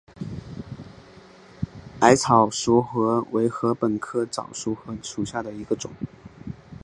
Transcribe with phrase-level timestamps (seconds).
[1.99, 5.91] 矮早熟禾为禾本科早熟禾属下的一个种。